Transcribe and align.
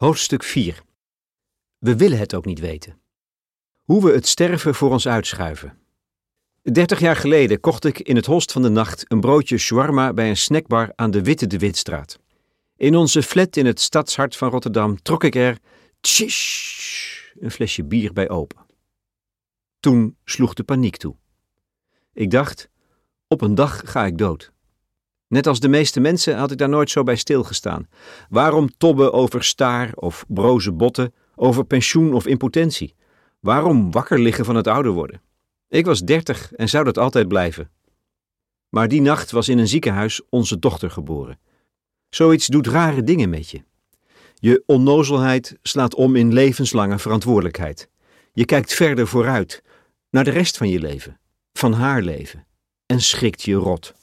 Hoofdstuk 0.00 0.42
4 0.42 0.82
We 1.78 1.96
willen 1.96 2.18
het 2.18 2.34
ook 2.34 2.44
niet 2.44 2.58
weten. 2.58 3.00
Hoe 3.82 4.04
we 4.04 4.12
het 4.12 4.26
sterven 4.26 4.74
voor 4.74 4.90
ons 4.90 5.08
uitschuiven. 5.08 5.78
Dertig 6.62 7.00
jaar 7.00 7.16
geleden 7.16 7.60
kocht 7.60 7.84
ik 7.84 7.98
in 7.98 8.16
het 8.16 8.26
holst 8.26 8.52
van 8.52 8.62
de 8.62 8.68
nacht 8.68 9.04
een 9.12 9.20
broodje 9.20 9.58
shawarma 9.58 10.12
bij 10.12 10.28
een 10.28 10.36
snackbar 10.36 10.92
aan 10.94 11.10
de 11.10 11.22
Witte 11.22 11.46
de 11.46 11.58
Witstraat. 11.58 12.18
In 12.76 12.96
onze 12.96 13.22
flat 13.22 13.56
in 13.56 13.66
het 13.66 13.80
stadshart 13.80 14.36
van 14.36 14.50
Rotterdam 14.50 15.02
trok 15.02 15.24
ik 15.24 15.34
er 15.34 15.58
tsjish, 16.00 17.32
een 17.38 17.50
flesje 17.50 17.84
bier 17.84 18.12
bij 18.12 18.28
open. 18.28 18.66
Toen 19.80 20.16
sloeg 20.24 20.54
de 20.54 20.64
paniek 20.64 20.96
toe. 20.96 21.16
Ik 22.12 22.30
dacht, 22.30 22.68
op 23.28 23.40
een 23.40 23.54
dag 23.54 23.82
ga 23.84 24.06
ik 24.06 24.18
dood. 24.18 24.52
Net 25.30 25.46
als 25.46 25.60
de 25.60 25.68
meeste 25.68 26.00
mensen 26.00 26.36
had 26.36 26.50
ik 26.50 26.58
daar 26.58 26.68
nooit 26.68 26.90
zo 26.90 27.02
bij 27.02 27.16
stilgestaan. 27.16 27.88
Waarom 28.28 28.76
tobben 28.76 29.12
over 29.12 29.44
staar 29.44 29.92
of 29.94 30.24
broze 30.28 30.72
botten, 30.72 31.14
over 31.34 31.64
pensioen 31.64 32.14
of 32.14 32.26
impotentie? 32.26 32.94
Waarom 33.40 33.90
wakker 33.90 34.20
liggen 34.20 34.44
van 34.44 34.56
het 34.56 34.66
ouder 34.66 34.92
worden? 34.92 35.22
Ik 35.68 35.86
was 35.86 36.00
dertig 36.00 36.52
en 36.52 36.68
zou 36.68 36.84
dat 36.84 36.98
altijd 36.98 37.28
blijven. 37.28 37.70
Maar 38.68 38.88
die 38.88 39.00
nacht 39.00 39.30
was 39.30 39.48
in 39.48 39.58
een 39.58 39.68
ziekenhuis 39.68 40.20
onze 40.28 40.58
dochter 40.58 40.90
geboren. 40.90 41.38
Zoiets 42.08 42.46
doet 42.46 42.66
rare 42.66 43.02
dingen 43.02 43.30
met 43.30 43.50
je. 43.50 43.62
Je 44.34 44.62
onnozelheid 44.66 45.58
slaat 45.62 45.94
om 45.94 46.16
in 46.16 46.32
levenslange 46.32 46.98
verantwoordelijkheid. 46.98 47.88
Je 48.32 48.44
kijkt 48.44 48.74
verder 48.74 49.06
vooruit, 49.06 49.62
naar 50.10 50.24
de 50.24 50.30
rest 50.30 50.56
van 50.56 50.68
je 50.68 50.80
leven, 50.80 51.20
van 51.52 51.72
haar 51.72 52.02
leven, 52.02 52.46
en 52.86 53.00
schrikt 53.00 53.42
je 53.42 53.54
rot. 53.54 53.98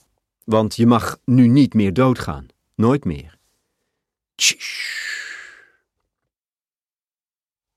Want 0.50 0.76
je 0.76 0.86
mag 0.86 1.18
nu 1.26 1.48
niet 1.48 1.74
meer 1.74 1.94
doodgaan. 1.94 2.48
Nooit 2.76 3.06
meer. 3.06 3.38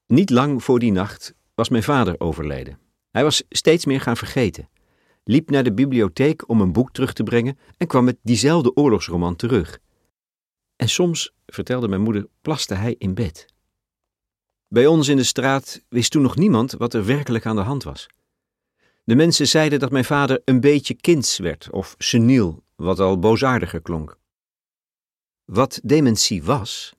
Niet 0.06 0.30
lang 0.30 0.64
voor 0.64 0.78
die 0.78 0.92
nacht 0.92 1.34
was 1.54 1.68
mijn 1.68 1.82
vader 1.82 2.20
overleden. 2.20 2.78
Hij 3.10 3.22
was 3.22 3.42
steeds 3.48 3.84
meer 3.84 4.00
gaan 4.00 4.16
vergeten. 4.16 4.68
Liep 5.24 5.50
naar 5.50 5.62
de 5.62 5.72
bibliotheek 5.72 6.48
om 6.48 6.60
een 6.60 6.72
boek 6.72 6.92
terug 6.92 7.12
te 7.12 7.22
brengen 7.22 7.58
en 7.76 7.86
kwam 7.86 8.04
met 8.04 8.18
diezelfde 8.22 8.76
oorlogsroman 8.76 9.36
terug. 9.36 9.78
En 10.76 10.88
soms, 10.88 11.34
vertelde 11.46 11.88
mijn 11.88 12.02
moeder, 12.02 12.26
plaste 12.40 12.74
hij 12.74 12.94
in 12.98 13.14
bed. 13.14 13.46
Bij 14.68 14.86
ons 14.86 15.08
in 15.08 15.16
de 15.16 15.24
straat 15.24 15.84
wist 15.88 16.10
toen 16.10 16.22
nog 16.22 16.36
niemand 16.36 16.72
wat 16.72 16.94
er 16.94 17.04
werkelijk 17.04 17.46
aan 17.46 17.56
de 17.56 17.62
hand 17.62 17.82
was. 17.82 18.08
De 19.04 19.14
mensen 19.14 19.48
zeiden 19.48 19.78
dat 19.78 19.90
mijn 19.90 20.04
vader 20.04 20.42
een 20.44 20.60
beetje 20.60 20.94
kinds 20.94 21.38
werd 21.38 21.70
of 21.70 21.94
seniel, 21.98 22.62
wat 22.76 23.00
al 23.00 23.18
boosaardiger 23.18 23.82
klonk. 23.82 24.18
Wat 25.44 25.80
dementie 25.82 26.42
was, 26.42 26.94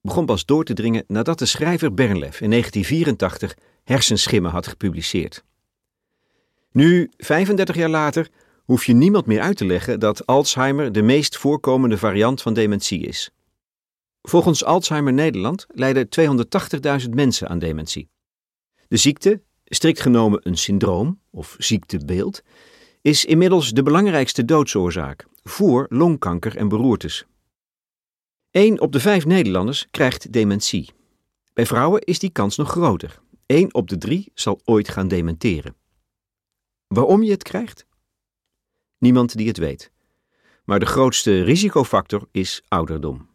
begon 0.00 0.26
pas 0.26 0.44
door 0.44 0.64
te 0.64 0.74
dringen 0.74 1.04
nadat 1.06 1.38
de 1.38 1.46
schrijver 1.46 1.94
Bernlef 1.94 2.40
in 2.40 2.50
1984 2.50 3.56
hersenschimmen 3.84 4.50
had 4.50 4.66
gepubliceerd. 4.66 5.44
Nu, 6.72 7.10
35 7.16 7.76
jaar 7.76 7.88
later, 7.88 8.28
hoef 8.64 8.84
je 8.84 8.92
niemand 8.92 9.26
meer 9.26 9.40
uit 9.40 9.56
te 9.56 9.66
leggen 9.66 10.00
dat 10.00 10.26
Alzheimer 10.26 10.92
de 10.92 11.02
meest 11.02 11.36
voorkomende 11.36 11.98
variant 11.98 12.42
van 12.42 12.54
dementie 12.54 13.00
is. 13.00 13.30
Volgens 14.22 14.64
Alzheimer 14.64 15.12
Nederland 15.12 15.66
lijden 15.68 16.08
280.000 17.04 17.08
mensen 17.10 17.48
aan 17.48 17.58
dementie. 17.58 18.08
De 18.88 18.96
ziekte, 18.96 19.42
strikt 19.74 20.00
genomen 20.00 20.40
een 20.42 20.56
syndroom 20.56 21.20
of 21.30 21.54
ziektebeeld, 21.58 22.42
is 23.02 23.24
inmiddels 23.24 23.70
de 23.70 23.82
belangrijkste 23.82 24.44
doodsoorzaak 24.44 25.26
voor 25.42 25.86
longkanker 25.88 26.56
en 26.56 26.68
beroertes. 26.68 27.26
1 28.50 28.80
op 28.80 28.92
de 28.92 29.00
5 29.00 29.24
Nederlanders 29.24 29.86
krijgt 29.90 30.32
dementie. 30.32 30.90
Bij 31.52 31.66
vrouwen 31.66 32.00
is 32.00 32.18
die 32.18 32.30
kans 32.30 32.56
nog 32.56 32.70
groter. 32.70 33.20
1 33.46 33.74
op 33.74 33.88
de 33.88 33.98
3 33.98 34.30
zal 34.34 34.60
ooit 34.64 34.88
gaan 34.88 35.08
dementeren. 35.08 35.76
Waarom 36.86 37.22
je 37.22 37.30
het 37.30 37.42
krijgt? 37.42 37.86
Niemand 38.98 39.36
die 39.36 39.48
het 39.48 39.56
weet. 39.56 39.90
Maar 40.64 40.78
de 40.78 40.86
grootste 40.86 41.42
risicofactor 41.42 42.28
is 42.30 42.62
ouderdom. 42.68 43.28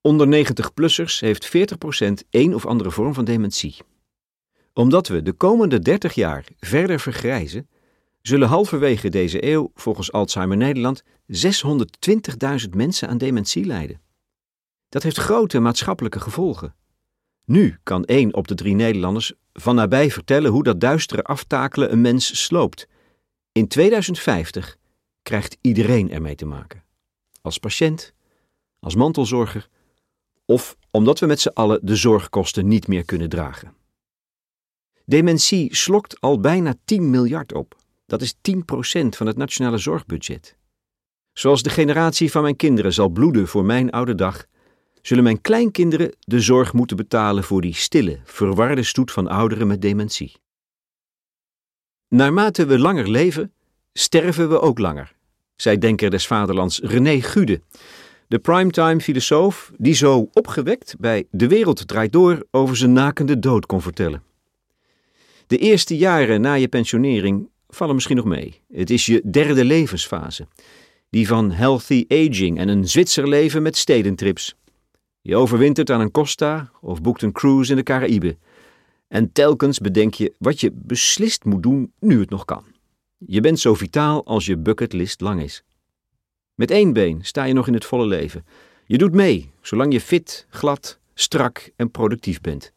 Onder 0.00 0.46
90-plussers 0.46 1.20
heeft 1.20 1.50
40% 1.56 2.12
één 2.30 2.54
of 2.54 2.66
andere 2.66 2.90
vorm 2.90 3.14
van 3.14 3.24
dementie. 3.24 3.76
Omdat 4.78 5.08
we 5.08 5.22
de 5.22 5.32
komende 5.32 5.78
30 5.78 6.14
jaar 6.14 6.44
verder 6.60 7.00
vergrijzen, 7.00 7.68
zullen 8.22 8.48
halverwege 8.48 9.08
deze 9.08 9.44
eeuw 9.44 9.70
volgens 9.74 10.12
Alzheimer 10.12 10.56
Nederland 10.56 11.02
620.000 11.26 12.68
mensen 12.70 13.08
aan 13.08 13.18
dementie 13.18 13.64
lijden. 13.64 14.00
Dat 14.88 15.02
heeft 15.02 15.16
grote 15.16 15.58
maatschappelijke 15.58 16.20
gevolgen. 16.20 16.74
Nu 17.44 17.78
kan 17.82 18.04
één 18.04 18.34
op 18.34 18.48
de 18.48 18.54
drie 18.54 18.74
Nederlanders 18.74 19.32
van 19.52 19.74
nabij 19.74 20.10
vertellen 20.10 20.50
hoe 20.50 20.62
dat 20.62 20.80
duistere 20.80 21.22
aftakelen 21.22 21.92
een 21.92 22.00
mens 22.00 22.44
sloopt. 22.44 22.88
In 23.52 23.68
2050 23.68 24.76
krijgt 25.22 25.58
iedereen 25.60 26.10
ermee 26.10 26.34
te 26.34 26.46
maken. 26.46 26.84
Als 27.40 27.58
patiënt, 27.58 28.12
als 28.80 28.94
mantelzorger 28.94 29.68
of 30.44 30.76
omdat 30.90 31.18
we 31.18 31.26
met 31.26 31.40
z'n 31.40 31.48
allen 31.48 31.80
de 31.82 31.96
zorgkosten 31.96 32.68
niet 32.68 32.88
meer 32.88 33.04
kunnen 33.04 33.28
dragen. 33.28 33.76
Dementie 35.08 35.76
slokt 35.76 36.20
al 36.20 36.40
bijna 36.40 36.74
10 36.84 37.10
miljard 37.10 37.52
op. 37.52 37.76
Dat 38.06 38.22
is 38.22 38.34
10% 38.34 38.38
van 39.08 39.26
het 39.26 39.36
nationale 39.36 39.78
zorgbudget. 39.78 40.56
Zoals 41.32 41.62
de 41.62 41.70
generatie 41.70 42.30
van 42.30 42.42
mijn 42.42 42.56
kinderen 42.56 42.92
zal 42.92 43.08
bloeden 43.08 43.48
voor 43.48 43.64
mijn 43.64 43.90
oude 43.90 44.14
dag, 44.14 44.46
zullen 45.02 45.24
mijn 45.24 45.40
kleinkinderen 45.40 46.16
de 46.20 46.40
zorg 46.40 46.72
moeten 46.72 46.96
betalen 46.96 47.44
voor 47.44 47.60
die 47.60 47.74
stille, 47.74 48.20
verwarde 48.24 48.82
stoet 48.82 49.12
van 49.12 49.28
ouderen 49.28 49.66
met 49.66 49.82
dementie. 49.82 50.36
Naarmate 52.08 52.66
we 52.66 52.78
langer 52.78 53.10
leven, 53.10 53.52
sterven 53.92 54.48
we 54.48 54.60
ook 54.60 54.78
langer, 54.78 55.14
zei 55.56 55.78
denker 55.78 56.10
des 56.10 56.26
vaderlands 56.26 56.80
René 56.80 57.20
Gude, 57.20 57.60
de 58.26 58.38
primetime 58.38 59.00
filosoof 59.00 59.72
die 59.76 59.94
zo 59.94 60.28
opgewekt 60.32 60.94
bij 60.98 61.26
De 61.30 61.48
Wereld 61.48 61.88
Draait 61.88 62.12
Door 62.12 62.46
over 62.50 62.76
zijn 62.76 62.92
nakende 62.92 63.38
dood 63.38 63.66
kon 63.66 63.82
vertellen. 63.82 64.26
De 65.48 65.58
eerste 65.58 65.96
jaren 65.96 66.40
na 66.40 66.54
je 66.54 66.68
pensionering 66.68 67.48
vallen 67.68 67.94
misschien 67.94 68.16
nog 68.16 68.24
mee. 68.24 68.60
Het 68.72 68.90
is 68.90 69.06
je 69.06 69.22
derde 69.30 69.64
levensfase, 69.64 70.46
die 71.10 71.26
van 71.26 71.50
healthy 71.50 72.04
aging 72.08 72.58
en 72.58 72.68
een 72.68 72.88
Zwitserleven 72.88 73.62
met 73.62 73.76
stedentrips. 73.76 74.54
Je 75.20 75.36
overwintert 75.36 75.90
aan 75.90 76.00
een 76.00 76.10
Costa 76.10 76.70
of 76.80 77.02
boekt 77.02 77.22
een 77.22 77.32
cruise 77.32 77.70
in 77.70 77.76
de 77.76 77.82
Caraïben. 77.82 78.38
En 79.08 79.32
telkens 79.32 79.78
bedenk 79.78 80.14
je 80.14 80.34
wat 80.38 80.60
je 80.60 80.72
beslist 80.74 81.44
moet 81.44 81.62
doen 81.62 81.92
nu 82.00 82.20
het 82.20 82.30
nog 82.30 82.44
kan. 82.44 82.64
Je 83.18 83.40
bent 83.40 83.58
zo 83.58 83.74
vitaal 83.74 84.24
als 84.24 84.46
je 84.46 84.56
bucketlist 84.56 85.20
lang 85.20 85.42
is. 85.42 85.62
Met 86.54 86.70
één 86.70 86.92
been 86.92 87.24
sta 87.24 87.44
je 87.44 87.52
nog 87.52 87.66
in 87.66 87.74
het 87.74 87.84
volle 87.84 88.06
leven. 88.06 88.44
Je 88.86 88.98
doet 88.98 89.12
mee, 89.12 89.50
zolang 89.60 89.92
je 89.92 90.00
fit, 90.00 90.46
glad, 90.50 90.98
strak 91.14 91.70
en 91.76 91.90
productief 91.90 92.40
bent. 92.40 92.72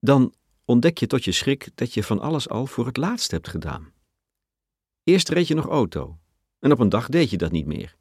Dan 0.00 0.32
ontdek 0.66 0.98
je 0.98 1.06
tot 1.06 1.24
je 1.24 1.32
schrik 1.32 1.68
dat 1.74 1.94
je 1.94 2.02
van 2.02 2.20
alles 2.20 2.48
al 2.48 2.66
voor 2.66 2.86
het 2.86 2.96
laatst 2.96 3.30
hebt 3.30 3.48
gedaan. 3.48 3.92
Eerst 5.04 5.28
reed 5.28 5.48
je 5.48 5.54
nog 5.54 5.66
auto, 5.66 6.18
en 6.58 6.72
op 6.72 6.78
een 6.78 6.88
dag 6.88 7.08
deed 7.08 7.30
je 7.30 7.36
dat 7.36 7.52
niet 7.52 7.66
meer. 7.66 7.96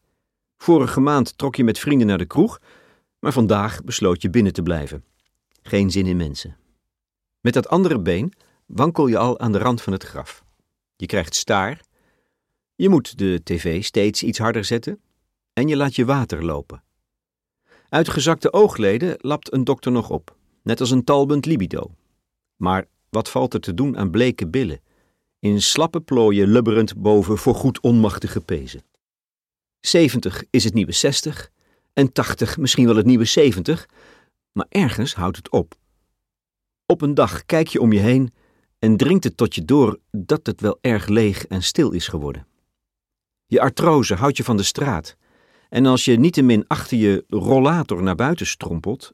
Vorige 0.58 1.00
maand 1.00 1.38
trok 1.38 1.56
je 1.56 1.64
met 1.64 1.80
vrienden 1.80 2.08
naar 2.08 2.18
de 2.18 2.26
kroeg, 2.26 2.62
maar 3.20 3.34
vandaag 3.34 3.84
besloot 3.84 4.22
je 4.22 4.30
binnen 4.30 4.54
te 4.54 4.62
blijven. 4.62 5.04
Geen 5.62 5.92
zin 5.92 6.06
in 6.06 6.18
mensen. 6.18 6.58
Met 7.42 7.54
dat 7.54 7.68
andere 7.68 8.00
been 8.00 8.34
wankel 8.66 9.08
je 9.08 9.18
al 9.18 9.40
aan 9.40 9.52
de 9.52 9.58
rand 9.58 9.82
van 9.82 9.94
het 9.94 10.04
graf. 10.04 10.44
Je 10.96 11.06
krijgt 11.06 11.36
staar, 11.36 11.82
je 12.76 12.90
moet 12.90 13.18
de 13.18 13.42
tv 13.44 13.84
steeds 13.84 14.24
iets 14.24 14.38
harder 14.38 14.66
zetten 14.66 15.00
en 15.54 15.68
je 15.68 15.76
laat 15.76 15.96
je 15.96 16.06
water 16.06 16.46
lopen. 16.46 16.84
Uitgezakte 17.90 18.54
oogleden 18.54 19.16
lapt 19.18 19.54
een 19.54 19.64
dokter 19.64 19.92
nog 19.92 20.10
op, 20.10 20.36
net 20.62 20.80
als 20.80 20.92
een 20.92 21.04
talbend 21.04 21.46
libido. 21.46 21.92
Maar 22.56 22.86
wat 23.10 23.30
valt 23.30 23.54
er 23.54 23.60
te 23.60 23.74
doen 23.74 23.98
aan 23.98 24.12
bleke 24.12 24.48
billen? 24.48 24.82
In 25.40 25.62
slappe 25.62 26.02
plooien 26.02 26.48
lubberend 26.48 26.96
boven 27.02 27.38
voor 27.38 27.56
goed 27.56 27.80
onmachtige 27.80 28.42
pezen. 28.42 28.84
70 29.80 30.44
is 30.50 30.64
het 30.64 30.74
nieuwe 30.74 30.92
60 30.92 31.52
en 31.94 32.12
80 32.12 32.58
misschien 32.58 32.86
wel 32.86 32.96
het 32.96 33.06
nieuwe 33.06 33.26
70, 33.26 33.90
maar 34.52 34.66
ergens 34.70 35.14
houdt 35.14 35.38
het 35.38 35.50
op. 35.50 35.76
Op 36.86 37.02
een 37.02 37.14
dag 37.14 37.46
kijk 37.46 37.68
je 37.68 37.82
om 37.82 37.92
je 37.92 38.00
heen 38.00 38.34
en 38.80 38.98
dringt 38.98 39.24
het 39.24 39.38
tot 39.38 39.56
je 39.56 39.66
door 39.66 40.00
dat 40.12 40.46
het 40.46 40.62
wel 40.62 40.78
erg 40.82 41.08
leeg 41.08 41.46
en 41.46 41.64
stil 41.64 41.92
is 41.92 42.08
geworden. 42.08 42.48
Je 43.46 43.62
artrose 43.62 44.16
houdt 44.16 44.38
je 44.38 44.44
van 44.44 44.58
de 44.58 44.64
straat. 44.64 45.16
En 45.70 45.86
als 45.86 46.06
je 46.06 46.20
niettemin 46.20 46.68
achter 46.68 46.98
je 46.98 47.24
rollator 47.28 48.04
naar 48.04 48.16
buiten 48.16 48.48
strompelt, 48.48 49.12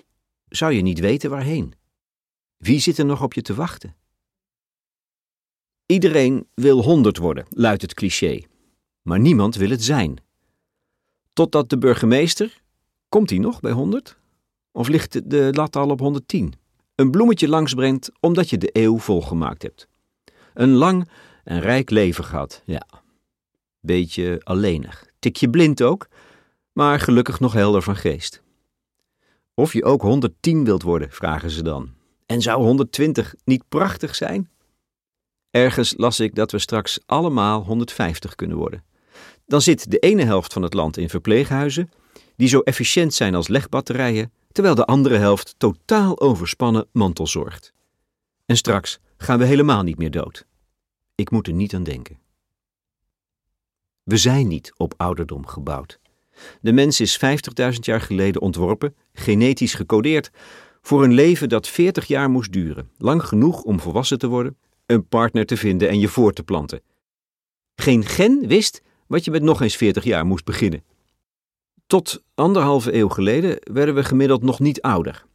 zou 0.49 0.73
je 0.73 0.81
niet 0.81 0.99
weten 0.99 1.29
waarheen. 1.29 1.73
Wie 2.61 2.79
zit 2.79 2.97
er 2.97 3.05
nog 3.05 3.21
op 3.21 3.33
je 3.33 3.41
te 3.41 3.53
wachten? 3.53 3.95
Iedereen 5.85 6.47
wil 6.53 6.83
honderd 6.83 7.17
worden, 7.17 7.45
luidt 7.49 7.81
het 7.81 7.93
cliché. 7.93 8.41
Maar 9.01 9.19
niemand 9.19 9.55
wil 9.55 9.69
het 9.69 9.83
zijn. 9.83 10.17
Totdat 11.33 11.69
de 11.69 11.77
burgemeester, 11.77 12.61
komt 13.09 13.29
hij 13.29 13.39
nog 13.39 13.59
bij 13.59 13.71
honderd? 13.71 14.17
Of 14.71 14.87
ligt 14.87 15.29
de 15.29 15.49
lat 15.51 15.75
al 15.75 15.89
op 15.89 15.99
110? 15.99 16.53
Een 16.95 17.11
bloemetje 17.11 17.47
langsbrengt 17.47 18.11
omdat 18.19 18.49
je 18.49 18.57
de 18.57 18.69
eeuw 18.73 18.97
volgemaakt 18.97 19.61
hebt. 19.61 19.87
Een 20.53 20.71
lang 20.71 21.09
en 21.43 21.59
rijk 21.59 21.89
leven 21.89 22.23
gehad, 22.23 22.61
ja. 22.65 22.87
Beetje 23.79 24.41
alleenig. 24.43 25.05
Tikje 25.19 25.49
blind 25.49 25.81
ook, 25.81 26.07
maar 26.71 26.99
gelukkig 26.99 27.39
nog 27.39 27.53
helder 27.53 27.81
van 27.81 27.95
geest. 27.95 28.41
Of 29.53 29.73
je 29.73 29.83
ook 29.83 30.01
110 30.01 30.63
wilt 30.63 30.81
worden, 30.81 31.11
vragen 31.11 31.49
ze 31.49 31.63
dan. 31.63 31.99
En 32.31 32.41
zou 32.41 32.63
120 32.63 33.35
niet 33.43 33.63
prachtig 33.69 34.15
zijn? 34.15 34.49
Ergens 35.49 35.93
las 35.97 36.19
ik 36.19 36.35
dat 36.35 36.51
we 36.51 36.59
straks 36.59 36.99
allemaal 37.05 37.63
150 37.63 38.35
kunnen 38.35 38.57
worden. 38.57 38.83
Dan 39.45 39.61
zit 39.61 39.91
de 39.91 39.99
ene 39.99 40.23
helft 40.23 40.53
van 40.53 40.61
het 40.61 40.73
land 40.73 40.97
in 40.97 41.09
verpleeghuizen, 41.09 41.91
die 42.35 42.47
zo 42.47 42.59
efficiënt 42.59 43.13
zijn 43.13 43.35
als 43.35 43.47
legbatterijen, 43.47 44.31
terwijl 44.51 44.75
de 44.75 44.85
andere 44.85 45.17
helft 45.17 45.55
totaal 45.57 46.19
overspannen 46.19 46.87
mantelzorgt. 46.91 47.73
En 48.45 48.57
straks 48.57 48.99
gaan 49.17 49.39
we 49.39 49.45
helemaal 49.45 49.83
niet 49.83 49.97
meer 49.97 50.11
dood. 50.11 50.45
Ik 51.15 51.31
moet 51.31 51.47
er 51.47 51.53
niet 51.53 51.73
aan 51.73 51.83
denken. 51.83 52.19
We 54.03 54.17
zijn 54.17 54.47
niet 54.47 54.73
op 54.77 54.93
ouderdom 54.97 55.47
gebouwd. 55.47 55.99
De 56.61 56.71
mens 56.71 56.99
is 56.99 57.19
50.000 57.63 57.71
jaar 57.79 58.01
geleden 58.01 58.41
ontworpen, 58.41 58.95
genetisch 59.13 59.73
gecodeerd, 59.73 60.31
voor 60.81 61.03
een 61.03 61.13
leven 61.13 61.49
dat 61.49 61.67
40 61.67 62.05
jaar 62.05 62.29
moest 62.29 62.51
duren, 62.51 62.89
lang 62.97 63.23
genoeg 63.23 63.61
om 63.61 63.79
volwassen 63.79 64.19
te 64.19 64.27
worden, 64.27 64.57
een 64.85 65.07
partner 65.07 65.45
te 65.45 65.57
vinden 65.57 65.89
en 65.89 65.99
je 65.99 66.07
voor 66.07 66.33
te 66.33 66.43
planten. 66.43 66.81
Geen 67.75 68.05
gen 68.05 68.47
wist 68.47 68.81
wat 69.07 69.25
je 69.25 69.31
met 69.31 69.43
nog 69.43 69.61
eens 69.61 69.75
40 69.75 70.03
jaar 70.03 70.25
moest 70.25 70.45
beginnen. 70.45 70.83
Tot 71.87 72.23
anderhalve 72.35 72.93
eeuw 72.93 73.09
geleden 73.09 73.57
werden 73.73 73.95
we 73.95 74.03
gemiddeld 74.03 74.43
nog 74.43 74.59
niet 74.59 74.81
ouder, 74.81 75.25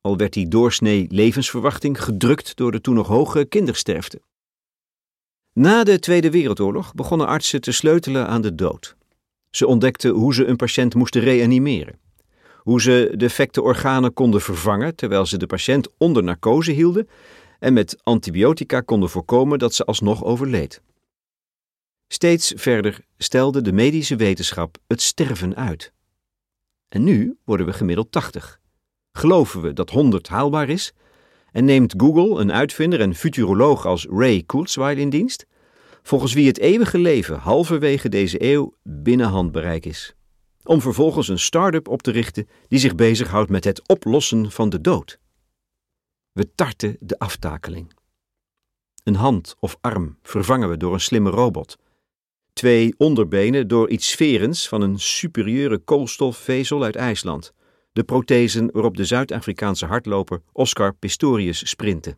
al 0.00 0.16
werd 0.16 0.32
die 0.32 0.48
doorsnee 0.48 1.06
levensverwachting 1.10 2.02
gedrukt 2.02 2.56
door 2.56 2.72
de 2.72 2.80
toen 2.80 2.94
nog 2.94 3.06
hoge 3.06 3.44
kindersterfte. 3.44 4.20
Na 5.52 5.84
de 5.84 5.98
Tweede 5.98 6.30
Wereldoorlog 6.30 6.94
begonnen 6.94 7.26
artsen 7.26 7.60
te 7.60 7.72
sleutelen 7.72 8.26
aan 8.26 8.42
de 8.42 8.54
dood. 8.54 8.96
Ze 9.50 9.66
ontdekten 9.66 10.10
hoe 10.10 10.34
ze 10.34 10.46
een 10.46 10.56
patiënt 10.56 10.94
moesten 10.94 11.20
reanimeren, 11.20 11.98
hoe 12.64 12.80
ze 12.80 13.12
defecte 13.16 13.62
organen 13.62 14.12
konden 14.12 14.40
vervangen 14.40 14.94
terwijl 14.96 15.26
ze 15.26 15.36
de 15.36 15.46
patiënt 15.46 15.88
onder 15.98 16.22
narcose 16.22 16.70
hielden 16.70 17.08
en 17.58 17.72
met 17.72 17.96
antibiotica 18.02 18.80
konden 18.80 19.08
voorkomen 19.08 19.58
dat 19.58 19.74
ze 19.74 19.84
alsnog 19.84 20.24
overleed. 20.24 20.82
Steeds 22.08 22.52
verder 22.56 23.00
stelde 23.18 23.62
de 23.62 23.72
medische 23.72 24.16
wetenschap 24.16 24.76
het 24.86 25.02
sterven 25.02 25.56
uit. 25.56 25.92
En 26.88 27.04
nu 27.04 27.38
worden 27.44 27.66
we 27.66 27.72
gemiddeld 27.72 28.12
80. 28.12 28.60
Geloven 29.12 29.60
we 29.60 29.72
dat 29.72 29.90
100 29.90 30.28
haalbaar 30.28 30.68
is? 30.68 30.92
En 31.52 31.64
neemt 31.64 31.94
Google 31.96 32.40
een 32.40 32.52
uitvinder 32.52 33.00
en 33.00 33.14
futuroloog 33.14 33.86
als 33.86 34.06
Ray 34.10 34.42
Kurzweil 34.46 34.96
in 34.96 35.10
dienst? 35.10 35.46
Volgens 36.02 36.32
wie 36.32 36.46
het 36.46 36.58
eeuwige 36.58 36.98
leven 36.98 37.38
halverwege 37.38 38.08
deze 38.08 38.42
eeuw 38.42 38.74
binnen 38.82 39.26
handbereik 39.26 39.86
is. 39.86 40.14
Om 40.64 40.80
vervolgens 40.80 41.28
een 41.28 41.38
start-up 41.38 41.88
op 41.88 42.02
te 42.02 42.10
richten 42.10 42.48
die 42.68 42.78
zich 42.78 42.94
bezighoudt 42.94 43.50
met 43.50 43.64
het 43.64 43.88
oplossen 43.88 44.50
van 44.50 44.68
de 44.68 44.80
dood. 44.80 45.18
We 46.32 46.54
tarten 46.54 46.96
de 47.00 47.18
aftakeling. 47.18 47.92
Een 49.02 49.14
hand 49.14 49.56
of 49.60 49.76
arm 49.80 50.18
vervangen 50.22 50.68
we 50.68 50.76
door 50.76 50.92
een 50.92 51.00
slimme 51.00 51.30
robot. 51.30 51.78
Twee 52.52 52.94
onderbenen 52.96 53.68
door 53.68 53.90
iets 53.90 54.10
sferens 54.10 54.68
van 54.68 54.80
een 54.80 54.98
superieure 54.98 55.78
koolstofvezel 55.78 56.82
uit 56.82 56.96
IJsland. 56.96 57.52
De 57.92 58.04
prothesen 58.04 58.70
waarop 58.72 58.96
de 58.96 59.04
Zuid-Afrikaanse 59.04 59.86
hardloper 59.86 60.42
Oscar 60.52 60.94
Pistorius 60.94 61.68
sprintte. 61.68 62.16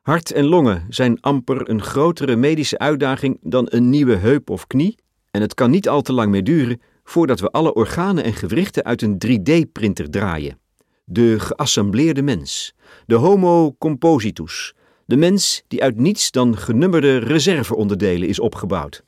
Hart 0.00 0.32
en 0.32 0.44
longen 0.44 0.86
zijn 0.88 1.20
amper 1.20 1.68
een 1.68 1.82
grotere 1.82 2.36
medische 2.36 2.78
uitdaging 2.78 3.38
dan 3.42 3.66
een 3.70 3.90
nieuwe 3.90 4.16
heup 4.16 4.50
of 4.50 4.66
knie, 4.66 4.98
en 5.30 5.40
het 5.40 5.54
kan 5.54 5.70
niet 5.70 5.88
al 5.88 6.02
te 6.02 6.12
lang 6.12 6.30
meer 6.30 6.44
duren 6.44 6.80
voordat 7.04 7.40
we 7.40 7.50
alle 7.50 7.74
organen 7.74 8.24
en 8.24 8.32
gewrichten 8.32 8.84
uit 8.84 9.02
een 9.02 9.18
3D-printer 9.26 10.10
draaien. 10.10 10.58
De 11.04 11.40
geassembleerde 11.40 12.22
mens, 12.22 12.74
de 13.06 13.14
Homo 13.14 13.74
compositus, 13.78 14.74
de 15.06 15.16
mens 15.16 15.62
die 15.68 15.82
uit 15.82 15.96
niets 15.96 16.30
dan 16.30 16.56
genummerde 16.56 17.18
reserveonderdelen 17.18 18.28
is 18.28 18.40
opgebouwd. 18.40 19.04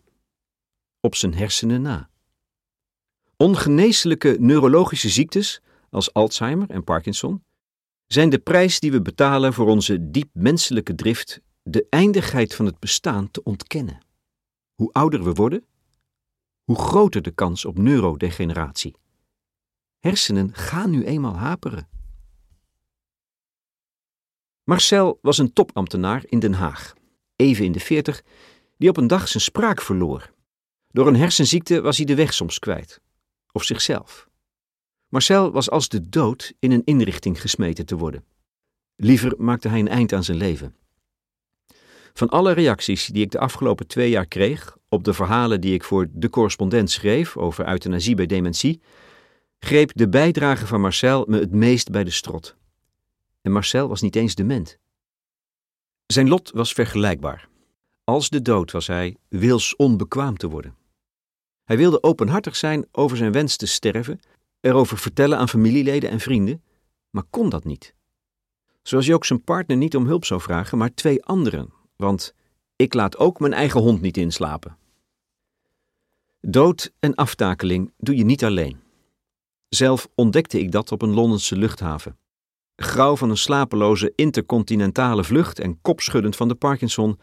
Op 1.01 1.15
zijn 1.15 1.35
hersenen 1.35 1.83
na. 1.83 2.11
Ongeneeslijke 3.37 4.37
neurologische 4.41 5.09
ziektes, 5.09 5.61
als 5.91 6.13
Alzheimer 6.13 6.71
en 6.71 6.85
Parkinson, 6.85 7.45
zijn 8.07 8.31
de 8.31 8.39
prijs 8.39 8.81
die 8.81 8.93
we 8.93 9.03
betalen 9.03 9.53
voor 9.53 9.67
onze 9.67 10.11
diep 10.11 10.29
menselijke 10.33 10.95
drift 10.95 11.41
de 11.63 11.87
eindigheid 11.91 12.55
van 12.55 12.67
het 12.67 12.79
bestaan 12.79 13.31
te 13.31 13.43
ontkennen. 13.43 13.99
Hoe 14.75 14.93
ouder 14.93 15.25
we 15.25 15.33
worden, 15.33 15.65
hoe 16.65 16.77
groter 16.77 17.23
de 17.23 17.31
kans 17.31 17.65
op 17.65 17.79
neurodegeneratie. 17.79 18.97
Hersenen 19.99 20.55
gaan 20.55 20.91
nu 20.91 21.05
eenmaal 21.05 21.37
haperen. 21.37 21.89
Marcel 24.65 25.19
was 25.23 25.39
een 25.39 25.53
topambtenaar 25.53 26.23
in 26.27 26.39
Den 26.39 26.55
Haag, 26.55 26.93
even 27.37 27.65
in 27.65 27.73
de 27.73 27.81
veertig, 27.81 28.23
die 28.77 28.89
op 28.89 28.97
een 28.97 29.07
dag 29.07 29.29
zijn 29.29 29.43
spraak 29.43 29.83
verloor. 29.83 30.33
Door 30.89 31.07
een 31.07 31.17
hersenziekte 31.17 31.81
was 31.81 31.97
hij 31.97 32.07
de 32.07 32.15
weg 32.15 32.35
soms 32.35 32.59
kwijt, 32.59 33.01
of 33.53 33.65
zichzelf. 33.65 34.29
Marcel 35.09 35.53
was 35.53 35.71
als 35.71 35.89
de 35.89 36.09
dood 36.09 36.53
in 36.59 36.71
een 36.71 36.85
inrichting 36.85 37.41
gesmeten 37.41 37.87
te 37.87 37.97
worden. 37.97 38.25
Liever 38.97 39.35
maakte 39.39 39.69
hij 39.69 39.79
een 39.79 39.89
eind 39.89 40.13
aan 40.13 40.25
zijn 40.25 40.37
leven. 40.37 40.77
Van 42.13 42.29
alle 42.29 42.53
reacties 42.53 43.07
die 43.07 43.23
ik 43.25 43.31
de 43.31 43.39
afgelopen 43.39 43.87
twee 43.87 44.11
jaar 44.11 44.27
kreeg 44.27 44.77
op 44.89 45.05
de 45.05 45.15
verhalen 45.15 45.61
die 45.61 45.75
ik 45.75 45.85
voor 45.85 46.09
de 46.13 46.31
correspondent 46.31 46.91
schreef 46.91 47.37
over 47.37 47.69
euthanasie 47.69 48.15
bij 48.15 48.27
dementie, 48.27 48.81
greep 49.59 49.91
de 49.95 50.09
bijdrage 50.09 50.67
van 50.67 50.81
Marcel 50.81 51.25
me 51.29 51.39
het 51.39 51.53
meest 51.53 51.91
bij 51.91 52.05
de 52.05 52.11
strot. 52.11 52.57
En 53.41 53.53
Marcel 53.53 53.89
was 53.89 54.01
niet 54.01 54.17
eens 54.17 54.35
dement. 54.35 54.79
Zijn 56.07 56.29
lot 56.29 56.51
was 56.51 56.73
vergelijkbaar. 56.73 57.49
Als 58.05 58.29
de 58.29 58.43
dood 58.43 58.71
was 58.71 58.87
hij 58.87 59.17
wils 59.29 59.77
onbekwaam 59.77 60.37
te 60.37 60.49
worden. 60.49 60.77
Hij 61.65 61.77
wilde 61.77 62.03
openhartig 62.03 62.57
zijn 62.57 62.87
over 62.93 63.17
zijn 63.17 63.33
wens 63.33 63.57
te 63.57 63.67
sterven 63.67 64.21
erover 64.61 64.99
vertellen 64.99 65.39
aan 65.39 65.49
familieleden 65.49 66.11
en 66.11 66.21
vrienden, 66.21 66.63
maar 67.11 67.25
kon 67.31 67.49
dat 67.49 67.65
niet. 67.65 67.95
Zoals 68.83 69.07
je 69.07 69.15
ook 69.15 69.25
zijn 69.25 69.45
partner 69.45 69.77
niet 69.77 69.97
om 69.97 70.07
hulp 70.07 70.25
zou 70.25 70.41
vragen, 70.41 70.79
maar 70.79 70.95
twee 70.95 71.25
anderen, 71.25 71.73
want 71.97 72.35
ik 72.77 72.95
laat 72.95 73.17
ook 73.17 73.41
mijn 73.41 73.53
eigen 73.53 73.81
hond 73.81 74.01
niet 74.01 74.17
inslapen. 74.17 74.77
Dood 76.41 76.93
en 76.99 77.15
aftakeling 77.15 77.93
doe 77.97 78.17
je 78.17 78.25
niet 78.25 78.45
alleen. 78.45 78.81
Zelf 79.69 80.09
ontdekte 80.15 80.59
ik 80.59 80.73
dat 80.73 80.93
op 80.93 81.03
een 81.03 81.15
Londense 81.15 81.57
luchthaven. 81.57 82.17
Grauw 82.77 83.17
van 83.17 83.31
een 83.31 83.37
slapeloze 83.37 84.13
intercontinentale 84.17 85.25
vlucht 85.25 85.59
en 85.59 85.81
kopschuddend 85.81 86.37
van 86.37 86.49
de 86.49 86.55
Parkinson 86.55 87.19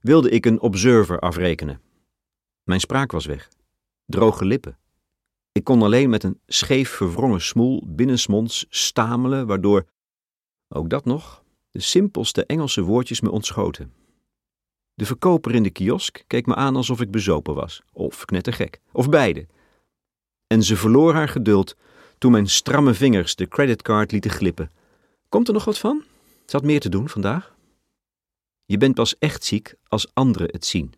wilde 0.00 0.30
ik 0.30 0.46
een 0.46 0.60
observer 0.60 1.18
afrekenen. 1.18 1.80
Mijn 2.62 2.80
spraak 2.80 3.12
was 3.12 3.26
weg. 3.26 3.48
Droge 4.06 4.44
lippen. 4.44 4.78
Ik 5.52 5.64
kon 5.64 5.82
alleen 5.82 6.10
met 6.10 6.22
een 6.22 6.40
scheef 6.46 6.90
verwrongen 6.90 7.40
smoel 7.40 7.84
binnensmonds 7.86 8.66
stamelen, 8.68 9.46
waardoor, 9.46 9.86
ook 10.68 10.90
dat 10.90 11.04
nog, 11.04 11.44
de 11.70 11.80
simpelste 11.80 12.46
Engelse 12.46 12.82
woordjes 12.82 13.20
me 13.20 13.30
ontschoten. 13.30 13.92
De 14.94 15.06
verkoper 15.06 15.54
in 15.54 15.62
de 15.62 15.70
kiosk 15.70 16.24
keek 16.26 16.46
me 16.46 16.54
aan 16.54 16.76
alsof 16.76 17.00
ik 17.00 17.10
bezopen 17.10 17.54
was, 17.54 17.82
of 17.92 18.24
knettergek, 18.24 18.80
of 18.92 19.08
beide. 19.08 19.46
En 20.46 20.62
ze 20.62 20.76
verloor 20.76 21.14
haar 21.14 21.28
geduld 21.28 21.76
toen 22.18 22.32
mijn 22.32 22.48
stramme 22.48 22.94
vingers 22.94 23.34
de 23.34 23.48
creditcard 23.48 24.12
lieten 24.12 24.30
glippen. 24.30 24.70
Komt 25.28 25.48
er 25.48 25.54
nog 25.54 25.64
wat 25.64 25.78
van? 25.78 26.02
Ze 26.46 26.56
had 26.56 26.64
meer 26.64 26.80
te 26.80 26.88
doen 26.88 27.08
vandaag. 27.08 27.54
Je 28.64 28.78
bent 28.78 28.94
pas 28.94 29.18
echt 29.18 29.44
ziek 29.44 29.74
als 29.88 30.14
anderen 30.14 30.48
het 30.50 30.66
zien. 30.66 30.94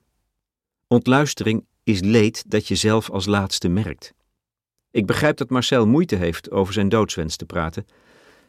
Ontluistering 0.86 1.64
is 1.82 2.00
leed 2.00 2.50
dat 2.50 2.68
je 2.68 2.74
zelf 2.74 3.10
als 3.10 3.26
laatste 3.26 3.68
merkt. 3.68 4.14
Ik 4.90 5.06
begrijp 5.06 5.36
dat 5.36 5.50
Marcel 5.50 5.86
moeite 5.86 6.16
heeft 6.16 6.50
over 6.50 6.72
zijn 6.72 6.88
doodswens 6.88 7.36
te 7.36 7.46
praten. 7.46 7.86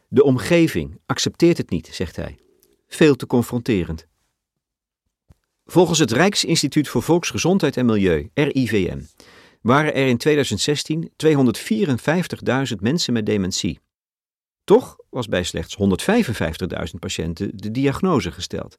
De 0.08 0.22
omgeving 0.22 1.00
accepteert 1.06 1.58
het 1.58 1.70
niet, 1.70 1.86
zegt 1.86 2.16
hij. 2.16 2.38
Veel 2.86 3.16
te 3.16 3.26
confronterend. 3.26 4.06
Volgens 5.70 5.98
het 5.98 6.12
Rijksinstituut 6.12 6.88
voor 6.88 7.02
Volksgezondheid 7.02 7.76
en 7.76 7.86
Milieu, 7.86 8.30
RIVM, 8.34 9.00
waren 9.60 9.94
er 9.94 10.06
in 10.06 10.18
2016 10.18 11.12
254.000 12.70 12.76
mensen 12.80 13.12
met 13.12 13.26
dementie. 13.26 13.80
Toch 14.64 14.98
was 15.10 15.26
bij 15.26 15.42
slechts 15.42 15.76
155.000 15.78 16.98
patiënten 16.98 17.56
de 17.56 17.70
diagnose 17.70 18.32
gesteld. 18.32 18.78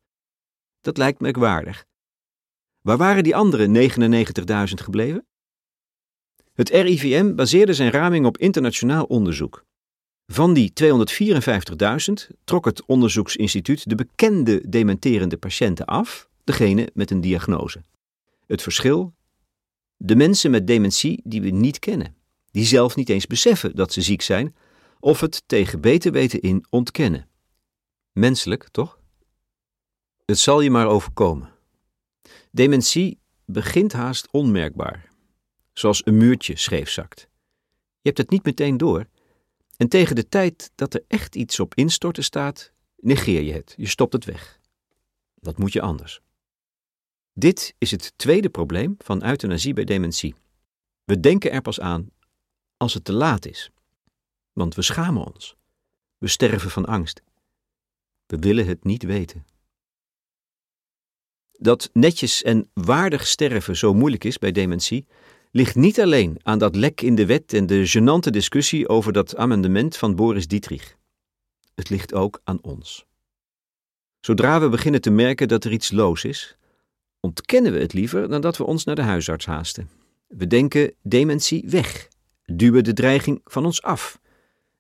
Dat 0.82 0.98
lijkt 0.98 1.20
merkwaardig. 1.20 1.86
Waar 2.82 2.98
waren 2.98 3.24
die 3.24 3.36
andere 3.36 3.92
99.000 4.68 4.74
gebleven? 4.74 5.28
Het 6.54 6.70
RIVM 6.70 7.36
baseerde 7.36 7.74
zijn 7.74 7.92
raming 7.92 8.26
op 8.26 8.38
internationaal 8.38 9.04
onderzoek. 9.04 9.66
Van 10.26 10.54
die 10.54 10.74
254.000 10.84 12.38
trok 12.44 12.66
het 12.66 12.86
onderzoeksinstituut 12.86 13.90
de 13.90 13.96
bekende 13.96 14.70
dementerende 14.70 15.38
patiënten 15.38 15.86
af, 15.86 16.29
degene 16.50 16.90
met 16.94 17.12
een 17.12 17.22
diagnose. 17.22 17.84
Het 18.46 18.62
verschil? 18.62 19.14
De 19.98 20.16
mensen 20.16 20.52
met 20.52 20.68
dementie 20.68 21.22
die 21.24 21.42
we 21.42 21.50
niet 21.50 21.80
kennen, 21.80 22.16
die 22.52 22.66
zelf 22.66 22.96
niet 22.96 23.10
eens 23.10 23.28
beseffen 23.28 23.76
dat 23.76 23.94
ze 23.94 24.02
ziek 24.02 24.22
zijn, 24.22 24.56
of 25.00 25.20
het 25.20 25.44
tegen 25.46 25.82
beter 25.82 26.12
weten 26.12 26.40
in 26.42 26.66
ontkennen. 26.70 27.28
Menselijk, 28.12 28.70
toch? 28.70 29.00
Het 30.26 30.38
zal 30.38 30.62
je 30.62 30.70
maar 30.70 30.88
overkomen. 30.88 31.50
Dementie 32.52 33.20
begint 33.46 33.94
haast 33.94 34.28
onmerkbaar, 34.32 35.12
zoals 35.74 36.02
een 36.06 36.18
muurtje 36.18 36.58
scheef 36.58 36.90
zakt. 36.90 37.28
Je 38.02 38.08
hebt 38.08 38.18
het 38.18 38.30
niet 38.30 38.46
meteen 38.46 38.78
door, 38.78 39.06
en 39.78 39.88
tegen 39.88 40.16
de 40.16 40.28
tijd 40.28 40.72
dat 40.76 40.94
er 40.94 41.04
echt 41.08 41.36
iets 41.36 41.60
op 41.60 41.76
instorten 41.76 42.24
staat, 42.24 42.72
negeer 42.96 43.42
je 43.42 43.54
het, 43.54 43.74
je 43.78 43.88
stopt 43.88 44.14
het 44.14 44.26
weg. 44.26 44.60
Wat 45.34 45.58
moet 45.58 45.74
je 45.74 45.82
anders? 45.82 46.22
Dit 47.40 47.76
is 47.78 47.92
het 47.92 48.14
tweede 48.16 48.50
probleem 48.50 48.96
van 48.98 49.24
euthanasie 49.24 49.74
bij 49.74 49.84
dementie. 49.84 50.36
We 51.04 51.20
denken 51.20 51.52
er 51.52 51.62
pas 51.62 51.80
aan 51.80 52.12
als 52.78 52.94
het 52.94 53.04
te 53.04 53.14
laat 53.14 53.46
is. 53.46 53.70
Want 54.54 54.76
we 54.76 54.82
schamen 54.82 55.34
ons. 55.34 55.56
We 56.18 56.28
sterven 56.28 56.70
van 56.70 56.86
angst. 56.86 57.22
We 58.26 58.38
willen 58.38 58.68
het 58.68 58.84
niet 58.84 59.04
weten. 59.04 59.46
Dat 61.52 61.90
netjes 61.94 62.44
en 62.44 62.70
waardig 62.74 63.28
sterven 63.28 63.78
zo 63.78 63.94
moeilijk 63.94 64.24
is 64.24 64.38
bij 64.38 64.52
dementie, 64.52 65.08
ligt 65.52 65.76
niet 65.76 66.00
alleen 66.02 66.40
aan 66.44 66.60
dat 66.60 66.76
lek 66.76 67.02
in 67.02 67.16
de 67.16 67.26
wet 67.26 67.54
en 67.54 67.66
de 67.66 67.88
genante 67.88 68.32
discussie 68.32 68.90
over 68.90 69.14
dat 69.14 69.36
amendement 69.36 69.98
van 69.98 70.16
Boris 70.16 70.48
Dietrich. 70.48 70.96
Het 71.76 71.90
ligt 71.90 72.14
ook 72.14 72.42
aan 72.44 72.62
ons. 72.62 73.06
Zodra 74.20 74.60
we 74.60 74.70
beginnen 74.70 75.02
te 75.02 75.10
merken 75.10 75.48
dat 75.48 75.64
er 75.64 75.72
iets 75.72 75.92
loos 75.92 76.24
is, 76.24 76.58
ontkennen 77.20 77.72
we 77.72 77.80
het 77.80 77.94
liever 77.94 78.30
dan 78.30 78.42
dat 78.42 78.58
we 78.58 78.64
ons 78.64 78.84
naar 78.84 78.96
de 78.96 79.02
huisarts 79.02 79.46
haasten. 79.46 79.90
We 80.28 80.48
denken 80.48 80.94
dementie 81.02 81.64
weg, 81.68 82.08
duwen 82.46 82.84
de 82.84 82.94
dreiging 82.94 83.42
van 83.44 83.66
ons 83.66 83.82
af. 83.82 84.20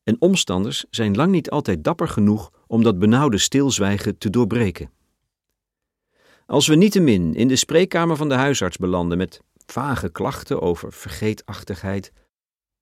En 0.03 0.21
omstanders 0.21 0.85
zijn 0.89 1.15
lang 1.15 1.31
niet 1.31 1.49
altijd 1.49 1.83
dapper 1.83 2.07
genoeg 2.07 2.51
om 2.67 2.83
dat 2.83 2.99
benauwde 2.99 3.37
stilzwijgen 3.37 4.17
te 4.17 4.29
doorbreken. 4.29 4.91
Als 6.45 6.67
we 6.67 6.75
niettemin 6.75 7.35
in 7.35 7.47
de 7.47 7.55
spreekkamer 7.55 8.15
van 8.15 8.29
de 8.29 8.35
huisarts 8.35 8.77
belanden 8.77 9.17
met 9.17 9.41
vage 9.65 10.09
klachten 10.09 10.61
over 10.61 10.93
vergeetachtigheid, 10.93 12.11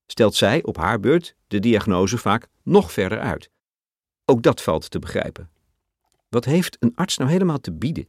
stelt 0.06 0.36
zij 0.36 0.64
op 0.64 0.78
haar 0.78 1.00
beurt 1.00 1.36
de 1.48 1.60
diagnose 1.60 2.18
vaak 2.18 2.48
nog 2.64 2.92
verder 2.92 3.20
uit. 3.20 3.50
Ook 4.26 4.42
dat 4.42 4.62
valt 4.62 4.92
te 4.92 5.00
begrijpen. 5.00 5.50
Wat 6.30 6.46
heeft 6.46 6.78
een 6.80 6.96
arts 6.96 7.18
nou 7.18 7.32
helemaal 7.32 7.60
te 7.60 7.74
bieden? 7.74 8.08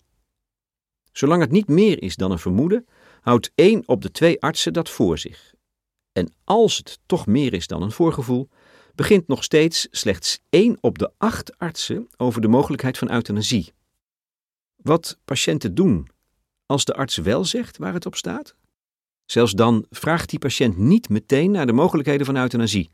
Zolang 1.12 1.40
het 1.40 1.50
niet 1.50 1.68
meer 1.68 2.02
is 2.02 2.16
dan 2.16 2.30
een 2.30 2.38
vermoeden, 2.38 2.86
houdt 3.20 3.52
één 3.54 3.82
op 3.86 4.02
de 4.02 4.10
twee 4.10 4.42
artsen 4.42 4.72
dat 4.72 4.90
voor 4.90 5.18
zich. 5.18 5.54
En 6.12 6.32
als 6.44 6.76
het 6.76 6.98
toch 7.06 7.26
meer 7.26 7.54
is 7.54 7.66
dan 7.66 7.82
een 7.82 7.92
voorgevoel, 7.92 8.48
begint 8.94 9.28
nog 9.28 9.44
steeds 9.44 9.88
slechts 9.90 10.40
één 10.50 10.78
op 10.80 10.98
de 10.98 11.12
acht 11.16 11.58
artsen 11.58 12.08
over 12.16 12.40
de 12.40 12.48
mogelijkheid 12.48 12.98
van 12.98 13.10
euthanasie. 13.10 13.72
Wat 14.76 15.18
patiënten 15.24 15.74
doen 15.74 16.08
als 16.66 16.84
de 16.84 16.94
arts 16.94 17.16
wel 17.16 17.44
zegt 17.44 17.76
waar 17.76 17.92
het 17.92 18.06
op 18.06 18.14
staat? 18.14 18.54
Zelfs 19.24 19.52
dan 19.52 19.86
vraagt 19.90 20.30
die 20.30 20.38
patiënt 20.38 20.76
niet 20.76 21.08
meteen 21.08 21.50
naar 21.50 21.66
de 21.66 21.72
mogelijkheden 21.72 22.26
van 22.26 22.36
euthanasie. 22.36 22.90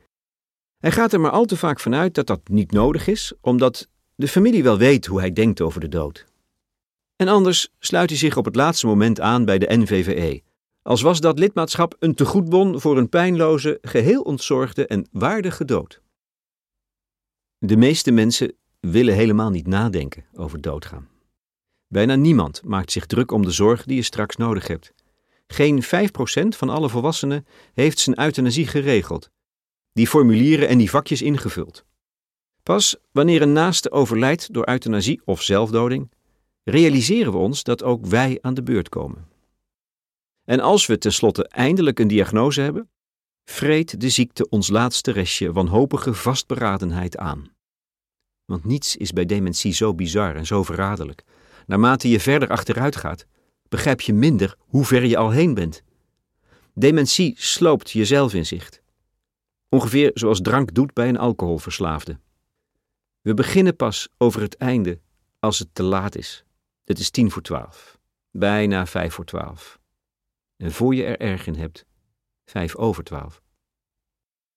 Hij 0.78 0.92
gaat 0.92 1.12
er 1.12 1.20
maar 1.20 1.30
al 1.30 1.44
te 1.44 1.56
vaak 1.56 1.80
vanuit 1.80 2.14
dat 2.14 2.26
dat 2.26 2.48
niet 2.48 2.70
nodig 2.70 3.06
is, 3.06 3.32
omdat 3.40 3.88
de 4.14 4.28
familie 4.28 4.62
wel 4.62 4.78
weet 4.78 5.06
hoe 5.06 5.20
hij 5.20 5.32
denkt 5.32 5.60
over 5.60 5.80
de 5.80 5.88
dood. 5.88 6.24
En 7.16 7.28
anders 7.28 7.68
sluit 7.78 8.10
hij 8.10 8.18
zich 8.18 8.36
op 8.36 8.44
het 8.44 8.56
laatste 8.56 8.86
moment 8.86 9.20
aan 9.20 9.44
bij 9.44 9.58
de 9.58 9.76
NVVE, 9.76 10.42
als 10.82 11.02
was 11.02 11.20
dat 11.20 11.38
lidmaatschap 11.38 11.96
een 11.98 12.14
tegoedbon 12.14 12.80
voor 12.80 12.98
een 12.98 13.08
pijnloze, 13.08 13.78
geheel 13.82 14.22
ontzorgde 14.22 14.86
en 14.86 15.08
waardige 15.12 15.64
dood. 15.64 16.02
De 17.58 17.76
meeste 17.76 18.10
mensen 18.10 18.56
willen 18.80 19.14
helemaal 19.14 19.50
niet 19.50 19.66
nadenken 19.66 20.24
over 20.34 20.60
doodgaan. 20.60 21.08
Bijna 21.86 22.14
niemand 22.14 22.64
maakt 22.64 22.92
zich 22.92 23.06
druk 23.06 23.30
om 23.30 23.42
de 23.42 23.50
zorg 23.50 23.84
die 23.84 23.96
je 23.96 24.02
straks 24.02 24.36
nodig 24.36 24.66
hebt. 24.66 24.92
Geen 25.46 25.82
5% 25.82 25.86
van 26.48 26.68
alle 26.68 26.88
volwassenen 26.88 27.46
heeft 27.72 27.98
zijn 27.98 28.20
euthanasie 28.20 28.66
geregeld, 28.66 29.30
die 29.92 30.06
formulieren 30.06 30.68
en 30.68 30.78
die 30.78 30.90
vakjes 30.90 31.22
ingevuld. 31.22 31.84
Pas 32.62 32.96
wanneer 33.12 33.42
een 33.42 33.52
naaste 33.52 33.90
overlijdt 33.90 34.52
door 34.52 34.68
euthanasie 34.68 35.20
of 35.24 35.42
zelfdoding, 35.42 36.10
realiseren 36.64 37.32
we 37.32 37.38
ons 37.38 37.62
dat 37.62 37.82
ook 37.82 38.06
wij 38.06 38.38
aan 38.40 38.54
de 38.54 38.62
beurt 38.62 38.88
komen. 38.88 39.28
En 40.44 40.60
als 40.60 40.86
we 40.86 40.98
tenslotte 40.98 41.48
eindelijk 41.48 41.98
een 41.98 42.08
diagnose 42.08 42.60
hebben, 42.60 42.88
vreet 43.44 44.00
de 44.00 44.08
ziekte 44.08 44.48
ons 44.48 44.68
laatste 44.68 45.10
restje 45.10 45.52
wanhopige 45.52 46.14
vastberadenheid 46.14 47.16
aan. 47.16 47.52
Want 48.44 48.64
niets 48.64 48.96
is 48.96 49.12
bij 49.12 49.24
dementie 49.24 49.72
zo 49.72 49.94
bizar 49.94 50.36
en 50.36 50.46
zo 50.46 50.62
verraderlijk. 50.62 51.24
Naarmate 51.66 52.08
je 52.08 52.20
verder 52.20 52.48
achteruit 52.48 52.96
gaat, 52.96 53.26
begrijp 53.68 54.00
je 54.00 54.12
minder 54.12 54.56
hoe 54.58 54.84
ver 54.84 55.04
je 55.04 55.16
al 55.16 55.30
heen 55.30 55.54
bent. 55.54 55.82
Dementie 56.74 57.34
sloopt 57.36 57.90
je 57.90 58.04
zelfinzicht. 58.04 58.82
Ongeveer 59.68 60.10
zoals 60.14 60.40
drank 60.40 60.74
doet 60.74 60.92
bij 60.92 61.08
een 61.08 61.18
alcoholverslaafde. 61.18 62.18
We 63.20 63.34
beginnen 63.34 63.76
pas 63.76 64.08
over 64.18 64.40
het 64.40 64.56
einde 64.56 65.00
als 65.38 65.58
het 65.58 65.68
te 65.72 65.82
laat 65.82 66.16
is. 66.16 66.44
Het 66.84 66.98
is 66.98 67.10
tien 67.10 67.30
voor 67.30 67.42
twaalf, 67.42 67.98
bijna 68.30 68.86
vijf 68.86 69.14
voor 69.14 69.24
twaalf. 69.24 69.78
En 70.56 70.72
voor 70.72 70.94
je 70.94 71.04
er 71.04 71.20
erg 71.20 71.46
in 71.46 71.54
hebt, 71.54 71.86
vijf 72.44 72.76
over 72.76 73.04
twaalf. 73.04 73.43